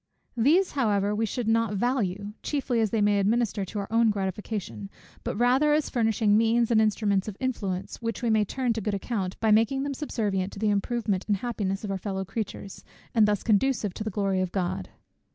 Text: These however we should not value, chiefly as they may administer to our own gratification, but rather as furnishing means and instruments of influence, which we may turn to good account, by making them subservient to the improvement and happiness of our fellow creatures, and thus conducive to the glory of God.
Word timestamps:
These 0.35 0.71
however 0.71 1.13
we 1.13 1.27
should 1.27 1.47
not 1.47 1.75
value, 1.75 2.33
chiefly 2.41 2.79
as 2.79 2.89
they 2.89 3.01
may 3.01 3.19
administer 3.19 3.63
to 3.65 3.77
our 3.77 3.87
own 3.91 4.09
gratification, 4.09 4.89
but 5.23 5.37
rather 5.37 5.73
as 5.73 5.91
furnishing 5.91 6.35
means 6.35 6.71
and 6.71 6.81
instruments 6.81 7.27
of 7.27 7.37
influence, 7.39 7.97
which 7.97 8.23
we 8.23 8.31
may 8.31 8.43
turn 8.43 8.73
to 8.73 8.81
good 8.81 8.95
account, 8.95 9.39
by 9.39 9.51
making 9.51 9.83
them 9.83 9.93
subservient 9.93 10.51
to 10.53 10.57
the 10.59 10.71
improvement 10.71 11.25
and 11.27 11.37
happiness 11.37 11.83
of 11.83 11.91
our 11.91 11.99
fellow 11.99 12.25
creatures, 12.25 12.83
and 13.13 13.27
thus 13.27 13.43
conducive 13.43 13.93
to 13.93 14.03
the 14.03 14.09
glory 14.09 14.41
of 14.41 14.51
God. 14.51 14.89